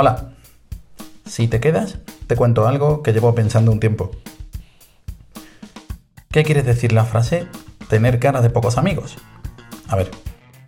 [0.00, 0.28] Hola.
[1.26, 4.12] Si te quedas, te cuento algo que llevo pensando un tiempo.
[6.30, 7.48] ¿Qué quieres decir la frase
[7.88, 9.16] tener cara de pocos amigos?
[9.88, 10.08] A ver,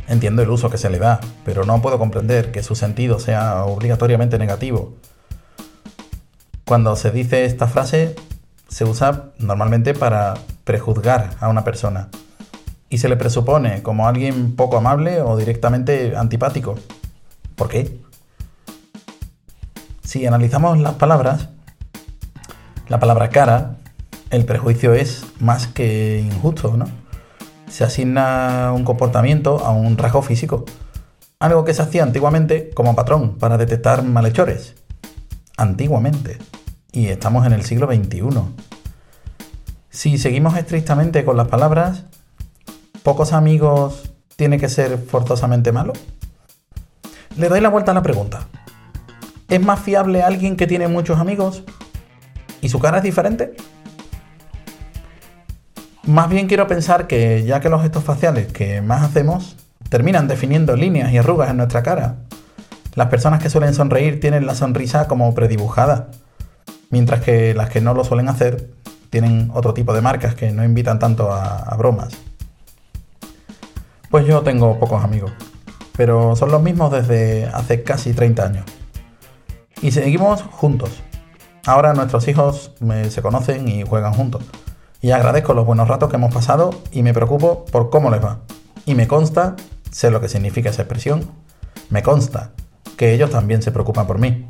[0.09, 3.67] entiendo el uso que se le da, pero no puedo comprender que su sentido sea
[3.67, 4.97] obligatoriamente negativo.
[6.65, 8.17] Cuando se dice esta frase,
[8.67, 10.35] se usa normalmente para
[10.65, 12.09] prejuzgar a una persona
[12.89, 16.75] y se le presupone como alguien poco amable o directamente antipático.
[17.55, 18.10] ¿Por qué?
[20.11, 21.51] Si analizamos las palabras,
[22.89, 23.77] la palabra cara,
[24.31, 26.87] el prejuicio es más que injusto, ¿no?
[27.69, 30.65] Se asigna un comportamiento a un rasgo físico,
[31.39, 34.75] algo que se hacía antiguamente como patrón para detectar malhechores.
[35.57, 36.39] Antiguamente.
[36.91, 38.31] Y estamos en el siglo XXI.
[39.91, 42.03] Si seguimos estrictamente con las palabras,
[43.05, 45.93] ¿pocos amigos tiene que ser forzosamente malo?
[47.37, 48.49] Le doy la vuelta a la pregunta.
[49.51, 51.65] ¿Es más fiable alguien que tiene muchos amigos
[52.61, 53.57] y su cara es diferente?
[56.05, 59.57] Más bien quiero pensar que ya que los gestos faciales que más hacemos
[59.89, 62.19] terminan definiendo líneas y arrugas en nuestra cara,
[62.95, 66.13] las personas que suelen sonreír tienen la sonrisa como predibujada,
[66.91, 68.71] mientras que las que no lo suelen hacer
[69.11, 72.17] tienen otro tipo de marcas que no invitan tanto a, a bromas.
[74.11, 75.33] Pues yo tengo pocos amigos,
[75.97, 78.80] pero son los mismos desde hace casi 30 años
[79.83, 81.03] y seguimos juntos.
[81.67, 82.73] Ahora nuestros hijos
[83.09, 84.43] se conocen y juegan juntos.
[85.03, 88.41] Y agradezco los buenos ratos que hemos pasado y me preocupo por cómo les va.
[88.87, 89.57] Y me consta,
[89.91, 91.31] sé lo que significa esa expresión,
[91.89, 92.53] me consta
[92.97, 94.47] que ellos también se preocupan por mí.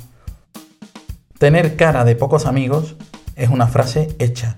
[1.37, 2.95] Tener cara de pocos amigos
[3.35, 4.57] es una frase hecha.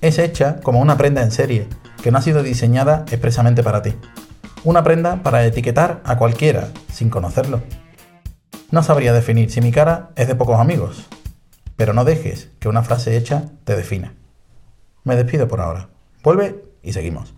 [0.00, 1.66] Es hecha como una prenda en serie,
[2.02, 3.94] que no ha sido diseñada expresamente para ti.
[4.64, 7.60] Una prenda para etiquetar a cualquiera, sin conocerlo.
[8.70, 11.08] No sabría definir si mi cara es de pocos amigos,
[11.74, 14.14] pero no dejes que una frase hecha te defina.
[15.02, 15.88] Me despido por ahora.
[16.22, 17.34] Vuelve y seguimos.